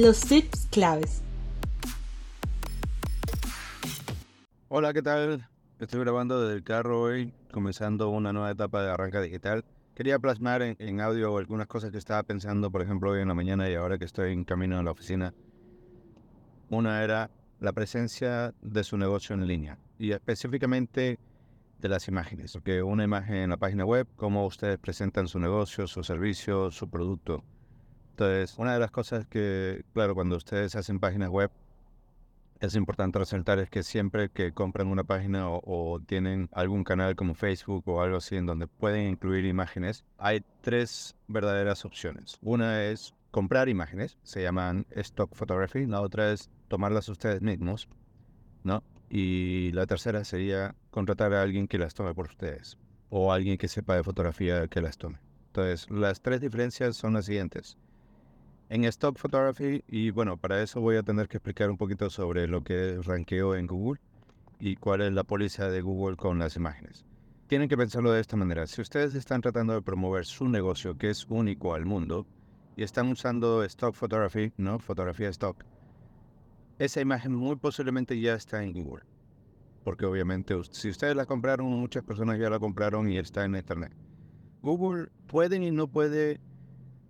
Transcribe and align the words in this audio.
Los 0.00 0.20
tips 0.20 0.68
claves. 0.70 1.24
Hola, 4.68 4.92
¿qué 4.92 5.02
tal? 5.02 5.48
Estoy 5.80 5.98
grabando 5.98 6.40
desde 6.40 6.54
el 6.54 6.62
carro 6.62 7.00
hoy, 7.00 7.32
comenzando 7.50 8.08
una 8.08 8.32
nueva 8.32 8.52
etapa 8.52 8.80
de 8.80 8.92
arranca 8.92 9.20
digital. 9.20 9.64
Quería 9.96 10.20
plasmar 10.20 10.62
en, 10.62 11.00
audio 11.00 11.36
algunas 11.36 11.66
cosas 11.66 11.90
que 11.90 11.98
estaba 11.98 12.22
pensando, 12.22 12.70
por 12.70 12.80
ejemplo, 12.80 13.10
hoy 13.10 13.22
en 13.22 13.26
la 13.26 13.34
mañana 13.34 13.68
y 13.68 13.74
ahora 13.74 13.98
que 13.98 14.04
estoy 14.04 14.32
en 14.34 14.44
camino 14.44 14.78
a 14.78 14.84
la 14.84 14.92
oficina. 14.92 15.34
Una 16.70 17.02
era 17.02 17.32
la 17.58 17.72
presencia 17.72 18.54
de 18.62 18.84
su 18.84 18.96
negocio 18.98 19.34
en 19.34 19.48
línea 19.48 19.78
y 19.98 20.12
específicamente 20.12 21.18
de 21.80 21.88
las 21.88 22.06
imágenes, 22.06 22.52
porque 22.52 22.84
una 22.84 23.02
imagen 23.02 23.34
en 23.34 23.50
la 23.50 23.56
página 23.56 23.84
web, 23.84 24.06
cómo 24.14 24.46
ustedes 24.46 24.78
presentan 24.78 25.26
su 25.26 25.40
negocio, 25.40 25.88
su 25.88 26.04
servicio, 26.04 26.70
su 26.70 26.88
producto. 26.88 27.42
Entonces, 28.18 28.58
una 28.58 28.72
de 28.72 28.80
las 28.80 28.90
cosas 28.90 29.28
que, 29.28 29.84
claro, 29.94 30.12
cuando 30.16 30.34
ustedes 30.34 30.74
hacen 30.74 30.98
páginas 30.98 31.28
web, 31.28 31.52
es 32.58 32.74
importante 32.74 33.16
resaltar 33.16 33.60
es 33.60 33.70
que 33.70 33.84
siempre 33.84 34.28
que 34.28 34.50
compran 34.50 34.88
una 34.88 35.04
página 35.04 35.48
o, 35.48 35.60
o, 35.64 36.00
tienen 36.00 36.48
algún 36.50 36.82
canal 36.82 37.14
como 37.14 37.34
Facebook 37.34 37.84
o 37.86 38.02
algo 38.02 38.16
así 38.16 38.34
en 38.34 38.44
donde 38.46 38.66
pueden 38.66 39.08
incluir 39.08 39.44
imágenes, 39.44 40.04
hay 40.18 40.42
tres 40.62 41.14
verdaderas 41.28 41.84
opciones. 41.84 42.38
Una 42.42 42.82
es 42.86 43.14
comprar 43.30 43.68
imágenes, 43.68 44.18
se 44.24 44.42
llaman 44.42 44.84
stock 44.96 45.32
photography, 45.36 45.86
la 45.86 46.00
otra 46.00 46.32
es 46.32 46.50
tomarlas 46.66 47.08
ustedes 47.08 47.40
mismos, 47.40 47.88
¿no? 48.64 48.82
Y 49.08 49.70
la 49.74 49.86
tercera 49.86 50.24
sería 50.24 50.74
contratar 50.90 51.32
a 51.34 51.42
alguien 51.42 51.68
que 51.68 51.78
las 51.78 51.94
tome 51.94 52.14
por 52.14 52.26
ustedes 52.26 52.78
o 53.10 53.32
alguien 53.32 53.58
que 53.58 53.68
sepa 53.68 53.94
de 53.94 54.02
fotografía 54.02 54.66
que 54.66 54.80
las 54.80 54.98
tome. 54.98 55.20
Entonces, 55.46 55.88
las 55.88 56.20
tres 56.20 56.40
diferencias 56.40 56.96
son 56.96 57.14
las 57.14 57.26
siguientes. 57.26 57.78
En 58.70 58.84
Stock 58.84 59.16
Photography, 59.16 59.82
y 59.88 60.10
bueno, 60.10 60.36
para 60.36 60.62
eso 60.62 60.80
voy 60.82 60.96
a 60.96 61.02
tener 61.02 61.26
que 61.26 61.38
explicar 61.38 61.70
un 61.70 61.78
poquito 61.78 62.10
sobre 62.10 62.46
lo 62.46 62.62
que 62.62 62.90
es 62.90 63.06
ranqueo 63.06 63.54
en 63.54 63.66
Google 63.66 64.00
y 64.60 64.76
cuál 64.76 65.00
es 65.00 65.12
la 65.12 65.24
póliza 65.24 65.70
de 65.70 65.80
Google 65.80 66.16
con 66.16 66.38
las 66.38 66.56
imágenes. 66.56 67.06
Tienen 67.46 67.70
que 67.70 67.78
pensarlo 67.78 68.12
de 68.12 68.20
esta 68.20 68.36
manera. 68.36 68.66
Si 68.66 68.82
ustedes 68.82 69.14
están 69.14 69.40
tratando 69.40 69.72
de 69.72 69.80
promover 69.80 70.26
su 70.26 70.48
negocio, 70.48 70.98
que 70.98 71.08
es 71.08 71.26
único 71.30 71.72
al 71.72 71.86
mundo, 71.86 72.26
y 72.76 72.82
están 72.82 73.08
usando 73.10 73.64
Stock 73.64 73.94
Photography, 73.94 74.52
¿no? 74.58 74.78
Fotografía 74.78 75.30
Stock, 75.30 75.64
esa 76.78 77.00
imagen 77.00 77.34
muy 77.34 77.56
posiblemente 77.56 78.20
ya 78.20 78.34
está 78.34 78.62
en 78.62 78.74
Google. 78.74 79.04
Porque 79.82 80.04
obviamente 80.04 80.54
si 80.70 80.90
ustedes 80.90 81.16
la 81.16 81.24
compraron, 81.24 81.66
muchas 81.68 82.04
personas 82.04 82.38
ya 82.38 82.50
la 82.50 82.58
compraron 82.58 83.10
y 83.10 83.16
está 83.16 83.46
en 83.46 83.56
Internet. 83.56 83.92
Google 84.60 85.08
puede 85.26 85.56
y 85.56 85.70
no 85.70 85.88
puede, 85.88 86.38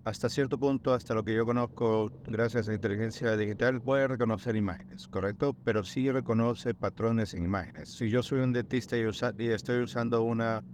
hasta 0.09 0.31
cierto 0.31 0.59
punto, 0.59 0.95
hasta 0.95 1.13
lo 1.13 1.23
que 1.23 1.35
yo 1.35 1.45
conozco, 1.45 2.11
gracias 2.27 2.67
a 2.69 2.73
inteligencia 2.73 3.37
digital, 3.37 3.83
puede 3.83 4.09
reconocer 4.09 4.57
imágenes, 4.57 5.07
¿correcto? 5.07 5.55
Pero 5.65 5.85
sí 5.85 6.11
reconoce 6.11 6.73
patrones 6.73 7.35
en 7.35 7.45
imágenes. 7.45 7.91
Si 7.91 8.09
yo 8.09 8.23
soy 8.23 8.41
un 8.41 8.55
dentista 8.55 8.97
y, 8.97 9.03
estoy 9.03 9.83
usando 9.83 10.23
una, 10.23 10.65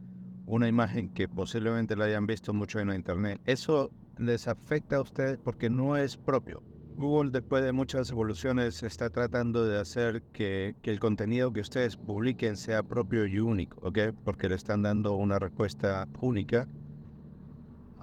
una 0.46 0.68
imagen 0.68 1.08
que 1.08 1.26
posiblemente 1.26 1.96
la 1.96 2.04
hayan 2.04 2.26
visto 2.26 2.54
mucho 2.54 2.78
en 2.78 2.88
la 2.88 2.94
Internet, 2.94 3.40
eso 3.44 3.90
les 4.18 4.46
afecta 4.46 4.96
a 4.96 5.00
ustedes 5.00 5.36
porque 5.42 5.68
no 5.68 5.96
es 5.96 6.16
propio. 6.16 6.62
Google, 6.96 7.32
después 7.32 7.64
de 7.64 7.72
muchas 7.72 8.12
evoluciones, 8.12 8.84
está 8.84 9.10
tratando 9.10 9.66
de 9.66 9.80
hacer 9.80 10.22
que, 10.32 10.76
el 10.84 11.00
contenido 11.00 11.52
que 11.52 11.60
ustedes 11.60 11.96
publiquen 11.96 12.56
sea 12.56 12.84
propio 12.84 13.26
y 13.26 13.40
único, 13.40 13.84
¿ok? 13.84 13.98
Porque 14.24 14.48
le 14.48 14.54
están 14.54 14.82
dando 14.82 15.16
una 15.16 15.40
respuesta 15.40 16.06
única 16.20 16.68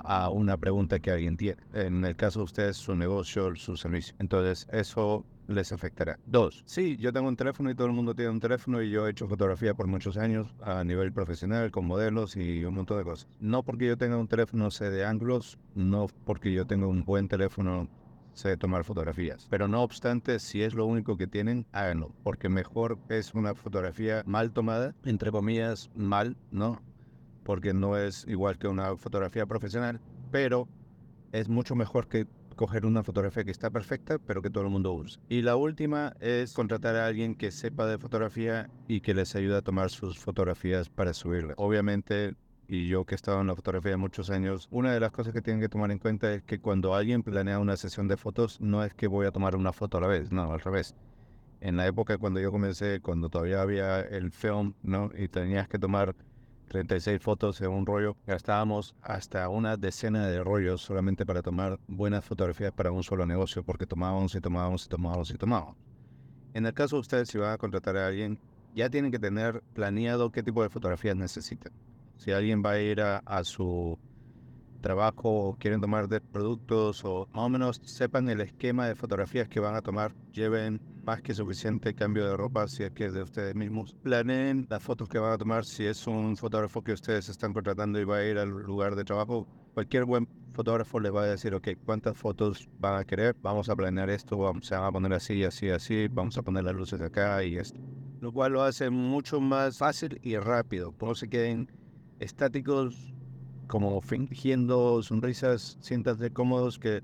a 0.04 0.30
una 0.30 0.58
pregunta 0.58 1.00
que 1.00 1.12
alguien 1.12 1.38
tiene. 1.38 1.62
En 1.74 2.04
el 2.06 2.16
caso 2.16 2.40
de 2.40 2.46
ustedes, 2.46 2.78
su 2.78 2.96
negocio, 2.96 3.56
su 3.56 3.78
servicio. 3.78 4.16
Entonces, 4.20 4.68
eso 4.72 5.26
les 5.48 5.72
afectará. 5.72 6.18
Dos, 6.26 6.64
sí, 6.66 6.98
yo 6.98 7.12
tengo 7.12 7.28
un 7.28 7.36
teléfono 7.36 7.70
y 7.70 7.76
todo 7.76 7.88
el 7.88 7.94
mundo 7.94 8.16
tiene 8.16 8.32
un 8.32 8.40
teléfono 8.40 8.82
y 8.82 8.90
yo 8.90 9.08
he 9.08 9.12
hecho 9.12 9.28
fotografía 9.28 9.74
por 9.74 9.88
muchos 9.88 10.18
años 10.18 10.54
a 10.62 10.84
nivel 10.84 11.12
profesional, 11.12 11.72
con 11.72 11.86
modelos 11.86 12.36
y 12.36 12.64
un 12.64 12.76
montón 12.76 12.98
de 12.98 13.04
cosas. 13.04 13.28
No 13.40 13.64
porque 13.64 13.88
yo 13.88 13.98
tenga 13.98 14.18
un 14.18 14.28
teléfono 14.28 14.72
sé 14.72 14.90
de 14.90 15.06
ángulos, 15.06 15.58
no 15.76 16.08
porque 16.26 16.54
yo 16.54 16.66
tenga 16.66 16.88
un 16.88 17.04
buen 17.04 17.28
teléfono 17.28 17.90
sé 18.34 18.58
tomar 18.58 18.84
fotografías. 18.84 19.48
Pero 19.50 19.68
no 19.68 19.84
obstante, 19.84 20.40
si 20.40 20.64
es 20.64 20.74
lo 20.74 20.86
único 20.86 21.18
que 21.18 21.28
tienen, 21.28 21.66
háganlo, 21.72 22.14
porque 22.24 22.50
mejor 22.50 22.98
es 23.10 23.34
una 23.34 23.56
fotografía 23.56 24.24
mal 24.26 24.52
tomada, 24.52 24.96
entre 25.04 25.32
comillas, 25.32 25.90
mal, 25.96 26.38
¿no? 26.52 26.82
Porque 27.44 27.74
no 27.74 27.98
es 27.98 28.26
igual 28.28 28.58
que 28.58 28.68
una 28.68 28.96
fotografía 28.98 29.46
profesional, 29.46 30.00
pero 30.32 30.68
es 31.32 31.50
mucho 31.50 31.76
mejor 31.76 32.08
que 32.08 32.28
coger 32.56 32.86
una 32.86 33.04
fotografía 33.04 33.44
que 33.44 33.52
está 33.52 33.70
perfecta, 33.70 34.20
pero 34.20 34.42
que 34.42 34.50
todo 34.50 34.64
el 34.64 34.70
mundo 34.70 34.94
use. 34.94 35.20
Y 35.30 35.42
la 35.42 35.56
última 35.56 36.14
es 36.20 36.54
contratar 36.54 36.96
a 36.96 37.08
alguien 37.08 37.36
que 37.36 37.52
sepa 37.52 37.88
de 37.88 37.98
fotografía 37.98 38.70
y 38.88 39.02
que 39.02 39.14
les 39.14 39.36
ayude 39.36 39.58
a 39.58 39.62
tomar 39.62 39.90
sus 39.90 40.20
fotografías 40.20 40.90
para 40.90 41.14
subirlas. 41.14 41.56
Obviamente 41.58 42.36
y 42.72 42.88
yo 42.88 43.04
que 43.04 43.16
he 43.16 43.18
estado 43.18 43.42
en 43.42 43.48
la 43.48 43.56
fotografía 43.56 43.98
muchos 43.98 44.30
años, 44.30 44.70
una 44.72 44.94
de 44.94 45.02
las 45.02 45.12
cosas 45.12 45.34
que 45.34 45.42
tienen 45.42 45.60
que 45.60 45.68
tomar 45.68 45.92
en 45.92 46.00
cuenta 46.00 46.34
es 46.34 46.42
que 46.44 46.62
cuando 46.62 46.96
alguien 46.96 47.22
planea 47.22 47.60
una 47.60 47.76
sesión 47.76 48.08
de 48.08 48.16
fotos, 48.16 48.62
no 48.62 48.82
es 48.82 48.94
que 48.94 49.08
voy 49.08 49.28
a 49.28 49.32
tomar 49.32 49.58
una 49.58 49.74
foto 49.74 49.98
a 49.98 50.02
la 50.02 50.08
vez, 50.08 50.32
no, 50.32 50.54
al 50.54 50.62
revés. 50.62 50.96
En 51.60 51.76
la 51.76 51.86
época 51.86 52.18
cuando 52.18 52.40
yo 52.40 52.50
comencé, 52.50 53.02
cuando 53.02 53.28
todavía 53.28 53.62
había 53.62 54.00
el 54.00 54.32
film, 54.32 54.74
¿no? 54.84 55.12
Y 55.18 55.28
tenías 55.28 55.68
que 55.68 55.80
tomar 55.80 56.16
36 56.72 57.22
fotos 57.22 57.60
en 57.60 57.70
un 57.70 57.86
rollo, 57.86 58.16
gastábamos 58.26 58.96
hasta 59.02 59.50
una 59.50 59.76
decena 59.76 60.26
de 60.28 60.42
rollos 60.42 60.82
solamente 60.82 61.26
para 61.26 61.42
tomar 61.42 61.78
buenas 61.86 62.24
fotografías 62.24 62.72
para 62.72 62.94
un 62.94 63.04
solo 63.04 63.26
negocio, 63.26 63.62
porque 63.62 63.86
tomábamos 63.86 64.34
y 64.36 64.40
tomábamos 64.40 64.86
y 64.86 64.88
tomábamos 64.88 65.32
y 65.32 65.38
tomábamos. 65.38 65.76
En 66.54 66.66
el 66.66 66.74
caso 66.74 66.96
de 66.96 67.02
ustedes, 67.02 67.28
si 67.28 67.38
van 67.38 67.52
a 67.52 67.58
contratar 67.58 67.98
a 67.98 68.08
alguien, 68.08 68.40
ya 68.74 68.90
tienen 68.90 69.12
que 69.12 69.20
tener 69.20 69.62
planeado 69.74 70.32
qué 70.32 70.44
tipo 70.44 70.64
de 70.64 70.70
fotografías 70.70 71.18
necesitan. 71.18 71.74
Si 72.16 72.32
alguien 72.32 72.64
va 72.66 72.72
a 72.72 72.80
ir 72.80 73.02
a, 73.02 73.44
su 73.44 74.00
trabajo 74.82 75.30
o 75.30 75.56
quieren 75.56 75.80
tomar 75.80 76.08
de 76.08 76.20
productos 76.20 77.06
o 77.06 77.28
más 77.34 77.46
o 77.46 77.50
menos 77.50 77.82
sepan 77.84 78.30
el 78.30 78.42
esquema 78.42 78.88
de 78.88 78.96
fotografías 78.96 79.48
que 79.48 79.60
van 79.60 79.76
a 79.76 79.82
tomar, 79.82 80.14
lleven 80.32 80.82
más 81.04 81.22
que 81.22 81.34
suficiente 81.34 81.94
cambio 81.94 82.28
de 82.28 82.38
ropa 82.38 82.68
si 82.68 82.84
es 82.84 82.92
que 82.92 83.06
es 83.06 83.14
de 83.14 83.24
ustedes 83.24 83.56
mismos. 83.56 83.96
Planeen 84.04 84.68
las 84.70 84.84
fotos 84.84 85.08
que 85.08 85.20
van 85.20 85.34
a 85.34 85.38
tomar 85.38 85.66
si 85.66 85.86
es 85.86 86.06
un 86.08 86.38
fotógrafo 86.38 86.84
que 86.84 86.94
ustedes 86.94 87.30
están 87.30 87.54
contratando 87.54 88.00
y 88.00 88.04
va 88.04 88.18
a 88.18 88.26
ir 88.26 88.38
al 88.38 88.50
lugar 88.50 88.96
de 88.96 89.04
trabajo. 89.04 89.48
Cualquier 89.74 90.06
buen 90.06 90.28
fotógrafo 90.54 91.00
les 91.00 91.14
va 91.14 91.24
a 91.24 91.28
decir, 91.28 91.56
ok, 91.56 91.70
¿cuántas 91.86 92.18
fotos 92.18 92.70
van 92.80 93.00
a 93.00 93.06
querer? 93.06 93.36
Vamos 93.42 93.70
a 93.70 93.76
planear 93.76 94.10
esto, 94.10 94.38
vamos, 94.38 94.66
se 94.66 94.76
van 94.76 94.86
a 94.86 94.92
poner 94.92 95.14
así, 95.14 95.44
así, 95.44 95.70
así, 95.70 96.08
vamos 96.10 96.38
a 96.38 96.42
poner 96.42 96.64
las 96.64 96.76
luces 96.76 97.02
acá 97.02 97.44
y 97.44 97.58
esto. 97.58 97.80
Lo 98.20 98.32
cual 98.32 98.54
lo 98.54 98.62
hace 98.62 98.90
mucho 98.90 99.40
más 99.42 99.78
fácil 99.78 100.20
y 100.22 100.38
rápido. 100.38 100.94
No 101.02 101.16
se 101.16 101.28
queden 101.28 101.72
estáticos, 102.20 103.14
como 103.72 104.02
fingiendo 104.02 105.02
sonrisas, 105.02 105.78
siéntanse 105.80 106.34
cómodos 106.34 106.78
que 106.78 107.02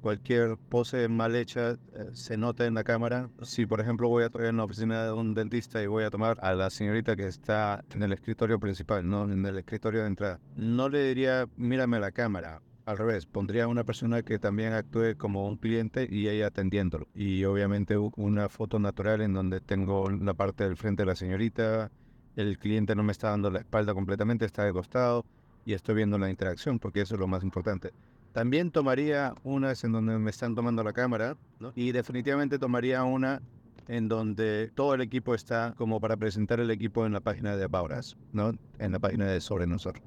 cualquier 0.00 0.56
pose 0.56 1.08
mal 1.08 1.36
hecha 1.36 1.72
eh, 1.72 1.76
se 2.14 2.38
nota 2.38 2.64
en 2.64 2.72
la 2.72 2.84
cámara. 2.84 3.28
Si, 3.42 3.66
por 3.66 3.82
ejemplo, 3.82 4.08
voy 4.08 4.24
a 4.24 4.30
traer 4.30 4.48
en 4.48 4.56
la 4.56 4.64
oficina 4.64 5.04
de 5.04 5.12
un 5.12 5.34
dentista 5.34 5.82
y 5.82 5.86
voy 5.86 6.04
a 6.04 6.10
tomar 6.10 6.38
a 6.40 6.54
la 6.54 6.70
señorita 6.70 7.16
que 7.16 7.26
está 7.26 7.84
en 7.94 8.02
el 8.02 8.14
escritorio 8.14 8.58
principal, 8.58 9.06
no 9.06 9.30
en 9.30 9.44
el 9.44 9.58
escritorio 9.58 10.00
de 10.00 10.06
entrada, 10.06 10.40
no 10.56 10.88
le 10.88 11.04
diría, 11.06 11.50
mírame 11.58 12.00
la 12.00 12.12
cámara. 12.12 12.62
Al 12.86 12.96
revés, 12.96 13.26
pondría 13.26 13.64
a 13.64 13.68
una 13.68 13.84
persona 13.84 14.22
que 14.22 14.38
también 14.38 14.72
actúe 14.72 15.18
como 15.18 15.46
un 15.46 15.58
cliente 15.58 16.08
y 16.10 16.28
ella 16.28 16.46
atendiéndolo. 16.46 17.08
Y 17.14 17.44
obviamente 17.44 17.98
una 17.98 18.48
foto 18.48 18.78
natural 18.78 19.20
en 19.20 19.34
donde 19.34 19.60
tengo 19.60 20.08
la 20.08 20.32
parte 20.32 20.64
del 20.64 20.78
frente 20.78 21.02
de 21.02 21.08
la 21.08 21.14
señorita, 21.14 21.90
el 22.36 22.58
cliente 22.58 22.94
no 22.94 23.02
me 23.02 23.12
está 23.12 23.28
dando 23.28 23.50
la 23.50 23.58
espalda 23.58 23.92
completamente, 23.92 24.46
está 24.46 24.64
de 24.64 24.72
costado 24.72 25.26
y 25.66 25.74
estoy 25.74 25.96
viendo 25.96 26.16
la 26.16 26.30
interacción, 26.30 26.78
porque 26.78 27.02
eso 27.02 27.14
es 27.14 27.20
lo 27.20 27.26
más 27.26 27.42
importante. 27.42 27.90
También 28.32 28.70
tomaría 28.70 29.34
unas 29.42 29.82
en 29.84 29.92
donde 29.92 30.16
me 30.18 30.30
están 30.30 30.54
tomando 30.54 30.82
la 30.84 30.92
cámara 30.92 31.36
y 31.74 31.92
definitivamente 31.92 32.58
tomaría 32.58 33.02
una 33.02 33.42
en 33.88 34.08
donde 34.08 34.70
todo 34.74 34.94
el 34.94 35.00
equipo 35.00 35.34
está 35.34 35.74
como 35.76 36.00
para 36.00 36.16
presentar 36.16 36.60
el 36.60 36.70
equipo 36.70 37.04
en 37.04 37.12
la 37.12 37.20
página 37.20 37.56
de 37.56 37.64
About 37.64 37.90
¿no? 38.32 38.52
en 38.78 38.92
la 38.92 38.98
página 38.98 39.26
de 39.26 39.40
Sobre 39.40 39.66
Nosotros. 39.66 40.04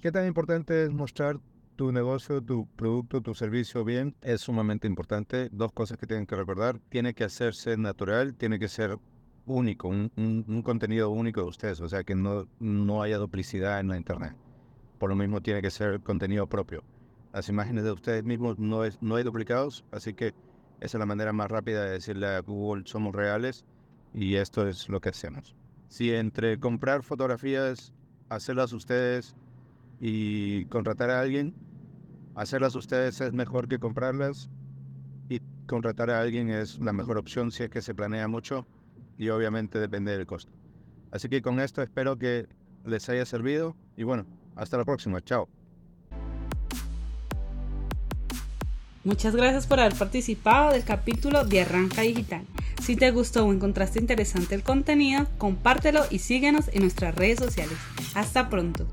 ¿Qué 0.00 0.12
tan 0.12 0.26
importante 0.26 0.84
es 0.84 0.92
mostrar 0.92 1.38
tu 1.76 1.90
negocio, 1.92 2.42
tu 2.42 2.66
producto, 2.76 3.22
tu 3.22 3.34
servicio 3.34 3.84
bien? 3.84 4.14
Es 4.20 4.42
sumamente 4.42 4.86
importante. 4.86 5.48
Dos 5.52 5.72
cosas 5.72 5.96
que 5.96 6.06
tienen 6.06 6.26
que 6.26 6.36
recordar. 6.36 6.78
Tiene 6.88 7.14
que 7.14 7.24
hacerse 7.24 7.76
natural, 7.76 8.34
tiene 8.34 8.58
que 8.58 8.68
ser 8.68 8.98
único, 9.46 9.88
un, 9.88 10.62
contenido 10.64 11.10
único 11.10 11.42
de 11.42 11.48
ustedes, 11.48 11.80
o 11.80 11.88
sea, 11.88 12.04
que 12.04 12.14
no, 12.14 12.46
no 12.60 13.02
haya 13.02 13.18
duplicidad 13.18 13.80
en 13.80 13.88
la 13.88 13.96
Internet. 13.96 14.34
Por 14.98 15.10
lo 15.10 15.16
mismo 15.16 15.40
tiene 15.40 15.62
que 15.62 15.70
ser 15.70 16.00
contenido 16.00 16.46
propio. 16.46 16.84
Las 17.32 17.48
imágenes 17.48 17.84
de 17.84 17.92
ustedes 17.92 18.24
mismos 18.24 18.58
no, 18.58 18.84
es, 18.84 19.00
no 19.02 19.16
hay 19.16 19.24
duplicados, 19.24 19.84
así 19.90 20.14
que 20.14 20.34
esa 20.80 20.98
es 20.98 21.00
la 21.00 21.06
manera 21.06 21.32
más 21.32 21.50
rápida 21.50 21.84
de 21.84 21.92
decirle 21.92 22.26
a 22.26 22.40
Google 22.40 22.84
somos 22.86 23.14
reales 23.14 23.64
y 24.14 24.34
esto 24.34 24.66
es 24.68 24.88
lo 24.88 25.00
que 25.00 25.08
hacemos. 25.08 25.54
Si 25.88 26.12
entre 26.12 26.58
comprar 26.58 27.02
fotografías, 27.02 27.92
hacerlas 28.28 28.72
ustedes 28.72 29.34
y 30.00 30.66
contratar 30.66 31.10
a 31.10 31.20
alguien, 31.20 31.54
hacerlas 32.34 32.74
ustedes 32.74 33.20
es 33.20 33.32
mejor 33.32 33.68
que 33.68 33.78
comprarlas 33.78 34.50
y 35.28 35.40
contratar 35.66 36.10
a 36.10 36.20
alguien 36.20 36.50
es 36.50 36.78
la 36.78 36.92
mejor 36.92 37.18
opción 37.18 37.50
si 37.50 37.64
es 37.64 37.70
que 37.70 37.82
se 37.82 37.94
planea 37.94 38.28
mucho 38.28 38.66
y 39.18 39.28
obviamente 39.28 39.78
depende 39.78 40.16
del 40.16 40.26
costo. 40.26 40.52
Así 41.10 41.28
que 41.28 41.42
con 41.42 41.60
esto 41.60 41.82
espero 41.82 42.18
que 42.18 42.48
les 42.84 43.08
haya 43.08 43.24
servido 43.26 43.76
y 43.96 44.02
bueno, 44.04 44.26
hasta 44.56 44.78
la 44.78 44.84
próxima, 44.84 45.20
chao. 45.22 45.48
Muchas 49.04 49.34
gracias 49.34 49.66
por 49.66 49.80
haber 49.80 49.94
participado 49.94 50.72
del 50.72 50.84
capítulo 50.84 51.44
de 51.44 51.62
Arranca 51.62 52.02
Digital. 52.02 52.46
Si 52.80 52.94
te 52.94 53.10
gustó 53.10 53.44
o 53.46 53.52
encontraste 53.52 53.98
interesante 53.98 54.54
el 54.54 54.62
contenido, 54.62 55.26
compártelo 55.38 56.02
y 56.10 56.20
síguenos 56.20 56.68
en 56.72 56.82
nuestras 56.82 57.14
redes 57.14 57.40
sociales. 57.40 57.76
Hasta 58.14 58.48
pronto. 58.48 58.86